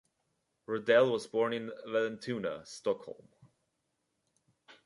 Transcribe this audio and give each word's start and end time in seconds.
Rydell 0.67 1.11
was 1.11 1.27
born 1.27 1.53
in 1.53 1.69
Vallentuna, 1.87 2.65
Stockholm. 2.65 3.27